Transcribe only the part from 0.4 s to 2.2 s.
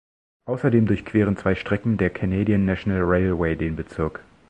Außerdem durchqueren zwei Strecken der